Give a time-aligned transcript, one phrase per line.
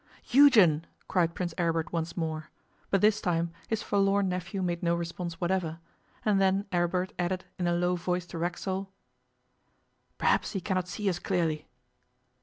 [0.31, 2.49] 'Eugen,' cried Prince Aribert once more,
[2.89, 5.77] but this time his forlorn nephew made no response whatever,
[6.25, 8.89] and then Aribert added in a low voice to Racksole:
[10.17, 11.67] 'Perhaps he cannot see us clearly.